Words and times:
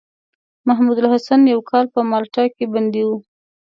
محمودالحسن 0.67 1.41
يو 1.53 1.59
کال 1.69 1.85
په 1.93 1.99
مالټا 2.09 2.43
کې 2.55 2.65
بندي 2.73 3.03
وو. 3.07 3.17